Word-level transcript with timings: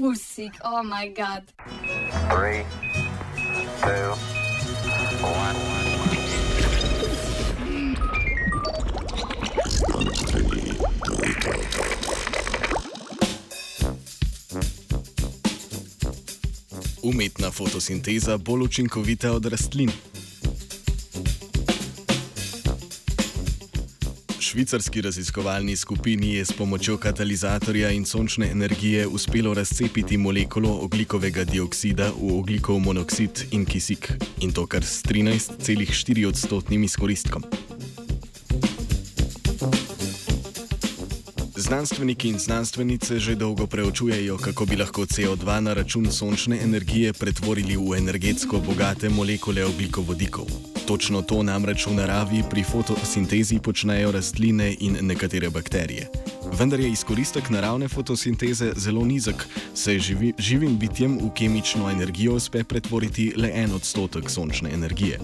fusik, 0.00 0.52
oh 0.64 0.82
moj 0.82 1.12
bog. 1.16 1.42
Three, 2.32 2.64
two, 3.82 4.16
one. 5.20 5.56
Umetna 17.02 17.50
fotosinteza 17.50 18.38
bolj 18.38 18.62
učinkovita 18.62 19.32
od 19.32 19.46
rastlin. 19.46 19.90
Švicarski 24.40 25.00
raziskovalni 25.00 25.76
skupini 25.76 26.34
je 26.34 26.44
s 26.44 26.52
pomočjo 26.52 26.96
katalizatorja 26.96 27.90
in 27.90 28.04
sončne 28.04 28.50
energije 28.50 29.06
uspelo 29.06 29.54
razcepiti 29.54 30.16
molekulo 30.16 30.78
oglikovega 30.82 31.44
dioksida 31.44 32.10
v 32.20 32.38
oglikov 32.38 32.78
monoksid 32.78 33.44
in 33.50 33.64
kisik, 33.64 34.12
in 34.40 34.52
to 34.52 34.66
kar 34.66 34.84
s 34.84 35.04
13,4 35.04 36.26
odstotnim 36.28 36.84
izkoristkom. 36.84 37.69
Znanstveniki 41.70 42.28
in 42.28 42.38
znanstvenice 42.38 43.18
že 43.18 43.34
dolgo 43.34 43.66
preučujejo, 43.66 44.36
kako 44.36 44.64
bi 44.66 44.76
lahko 44.76 45.02
CO2 45.02 45.60
na 45.60 45.74
račun 45.74 46.12
sončne 46.12 46.58
energije 46.62 47.12
pretvorili 47.12 47.76
v 47.76 47.98
energetsko 47.98 48.58
bogate 48.58 49.08
molekule 49.08 49.64
oglikovodikov. 49.64 50.46
Točno 50.86 51.22
to 51.22 51.42
namreč 51.42 51.86
v 51.86 51.94
naravi 51.94 52.42
pri 52.50 52.64
fotosintezi 52.64 53.60
počnejo 53.62 54.10
rastline 54.12 54.74
in 54.80 54.98
nekatere 55.00 55.50
bakterije. 55.50 56.10
Vendar 56.58 56.80
je 56.80 56.90
izkoristek 56.90 57.50
naravne 57.50 57.88
fotosinteze 57.88 58.72
zelo 58.76 59.04
nizek, 59.04 59.46
saj 59.74 59.98
živi, 59.98 60.32
živim 60.38 60.78
bitjem 60.78 61.18
v 61.22 61.30
kemično 61.34 61.90
energijo 61.90 62.34
uspe 62.34 62.64
pretvoriti 62.64 63.32
le 63.36 63.52
en 63.54 63.74
odstotek 63.74 64.30
sončne 64.30 64.74
energije. 64.74 65.20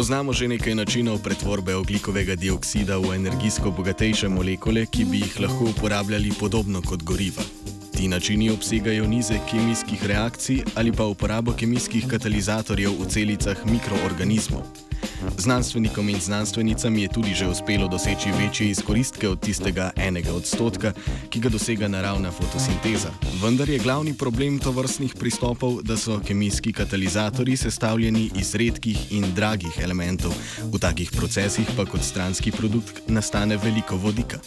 Poznamo 0.00 0.32
že 0.32 0.48
nekaj 0.48 0.80
načinov 0.80 1.20
pretvorbe 1.20 1.76
oglikovega 1.76 2.32
dioksida 2.32 2.96
v 2.96 3.20
energijsko 3.20 3.68
bogatejše 3.68 4.32
molekule, 4.32 4.86
ki 4.88 5.04
bi 5.04 5.20
jih 5.20 5.44
lahko 5.44 5.68
uporabljali 5.76 6.32
podobno 6.40 6.80
kot 6.80 7.04
goriva. 7.04 7.44
Ti 7.92 8.08
načini 8.08 8.48
obsegajo 8.48 9.04
nize 9.04 9.36
kemijskih 9.50 10.00
reakcij 10.00 10.64
ali 10.74 10.88
pa 10.88 11.04
uporabo 11.04 11.52
kemijskih 11.52 12.08
katalizatorjev 12.08 12.96
v 12.96 13.12
celicah 13.12 13.60
mikroorganizmov. 13.68 14.89
Znanstvenikom 15.38 16.08
in 16.08 16.20
znanstvenicam 16.20 16.96
je 16.98 17.08
tudi 17.08 17.34
že 17.34 17.46
uspelo 17.46 17.88
doseči 17.88 18.30
večje 18.38 18.70
izkoristke 18.70 19.28
od 19.28 19.40
tistega 19.40 19.90
enega 19.96 20.32
odstotka, 20.32 20.92
ki 21.30 21.40
ga 21.40 21.48
dosega 21.48 21.88
naravna 21.88 22.30
fotosinteza. 22.30 23.10
Vendar 23.42 23.70
je 23.70 23.78
glavni 23.78 24.14
problem 24.14 24.58
tovrstnih 24.58 25.14
pristopov, 25.14 25.82
da 25.82 25.96
so 25.96 26.20
kemijski 26.26 26.72
katalizatori 26.72 27.56
sestavljeni 27.56 28.30
iz 28.36 28.54
redkih 28.54 29.12
in 29.12 29.34
dragih 29.34 29.80
elementov, 29.82 30.32
v 30.72 30.78
takih 30.78 31.10
procesih 31.10 31.66
pa 31.76 31.84
kot 31.84 32.02
stranski 32.02 32.52
produkt 32.52 33.02
nastane 33.08 33.56
veliko 33.56 33.96
vodika. 33.96 34.38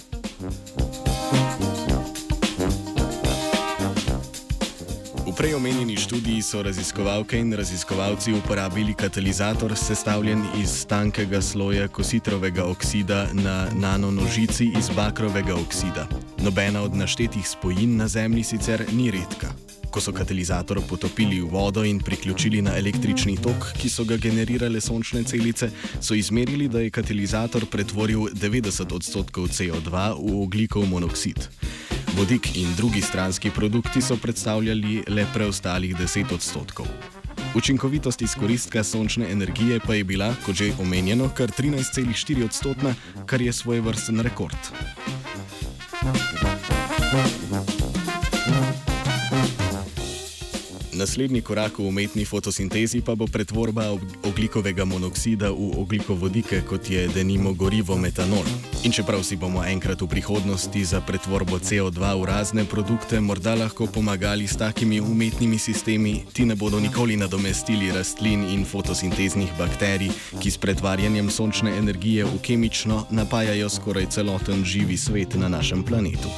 V 5.34 5.36
preomenjeni 5.36 5.98
študiji 5.98 6.42
so 6.46 6.62
raziskovalke 6.62 7.40
in 7.40 7.54
raziskovalci 7.58 8.34
uporabili 8.34 8.94
katalizator 8.94 9.74
sestavljen 9.76 10.44
iz 10.62 10.86
tankega 10.86 11.42
sloja 11.42 11.88
kositrovega 11.88 12.66
oksida 12.66 13.28
na 13.34 13.68
nanonožici 13.74 14.70
iz 14.78 14.90
bakrovega 14.96 15.56
oksida. 15.56 16.06
Nobena 16.38 16.82
od 16.82 16.96
naštetih 16.96 17.50
spojin 17.50 17.98
na 17.98 18.08
Zemlji 18.08 18.44
sicer 18.44 18.86
ni 18.92 19.12
redka. 19.12 19.50
Ko 19.90 20.02
so 20.02 20.14
katalizator 20.14 20.82
potopili 20.90 21.42
v 21.42 21.50
vodo 21.50 21.84
in 21.84 22.00
priključili 22.00 22.62
na 22.62 22.78
električni 22.78 23.38
tok, 23.38 23.74
ki 23.82 23.90
so 23.90 24.06
ga 24.06 24.18
generirale 24.18 24.82
sončne 24.82 25.24
celice, 25.24 25.72
so 26.02 26.14
izmerili, 26.14 26.68
da 26.68 26.80
je 26.80 26.94
katalizator 26.94 27.66
pretvoril 27.66 28.20
90 28.20 28.96
odstotkov 28.96 29.48
CO2 29.50 30.14
v 30.14 30.42
oglikov 30.44 30.86
monoksid. 30.86 31.50
Vodik 32.18 32.56
in 32.56 32.76
drugi 32.78 33.02
stranski 33.02 33.50
produkti 33.50 34.02
so 34.02 34.16
predstavljali 34.18 35.04
le 35.08 35.26
preostalih 35.34 35.96
10 35.96 36.34
odstotkov. 36.34 36.86
Učinkovitost 37.56 38.22
izkoristka 38.22 38.84
sončne 38.84 39.32
energije 39.32 39.80
pa 39.80 39.94
je 39.94 40.04
bila, 40.04 40.34
kot 40.46 40.56
že 40.56 40.74
omenjeno, 40.80 41.30
kar 41.30 41.50
13,4 41.50 42.46
odstotna, 42.46 42.96
kar 43.26 43.42
je 43.42 43.54
svoj 43.54 43.80
vrsten 43.80 44.20
rekord. 44.20 44.58
Naslednji 50.94 51.42
korak 51.42 51.80
v 51.80 51.88
umetni 51.90 52.26
fotosintezi 52.26 53.02
pa 53.02 53.16
bo 53.16 53.26
pretvorba 53.26 53.98
oglikovega 54.24 54.86
monoksida 54.86 55.50
v 55.50 55.82
oglikovodike, 55.82 56.62
kot 56.70 56.90
je 56.90 57.08
denimo 57.10 57.54
gorivo 57.54 57.98
metanol. 57.98 58.46
In 58.86 58.94
čeprav 58.94 59.26
si 59.26 59.34
bomo 59.36 59.66
enkrat 59.66 60.02
v 60.02 60.08
prihodnosti 60.08 60.86
za 60.86 61.02
pretvorbo 61.02 61.58
CO2 61.58 61.98
v 61.98 62.22
razne 62.30 62.66
produkte 62.70 63.18
morda 63.18 63.56
lahko 63.56 63.90
pomagali 63.90 64.46
s 64.46 64.54
takimi 64.54 65.02
umetnimi 65.02 65.58
sistemi, 65.58 66.30
ti 66.34 66.46
ne 66.46 66.54
bodo 66.56 66.78
nikoli 66.80 67.18
nadomestili 67.18 67.90
rastlin 67.90 68.46
in 68.54 68.62
fotosinteznih 68.62 69.50
bakterij, 69.58 70.14
ki 70.38 70.50
s 70.52 70.62
pretvarjanjem 70.62 71.30
sončne 71.34 71.74
energije 71.74 72.22
v 72.22 72.38
kemično 72.38 73.08
napajajo 73.10 73.70
skoraj 73.70 74.14
celoten 74.14 74.62
živi 74.62 74.98
svet 74.98 75.34
na 75.42 75.50
našem 75.50 75.82
planetu. 75.82 76.30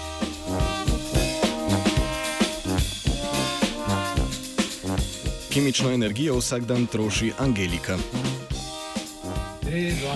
Kemično 5.56 5.92
energijo 5.92 6.38
vsak 6.38 6.66
dan 6.66 6.86
troši 6.86 7.32
Angelika. 7.40 7.98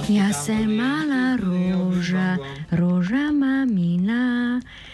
Jaz 0.10 0.46
sem 0.46 0.76
mala 0.76 1.38
roža, 1.40 2.38
roža 2.72 3.32
mamina, 3.32 4.62